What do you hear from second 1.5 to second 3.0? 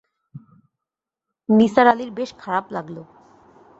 নিসার আলির বেশ খারাপ লাগল।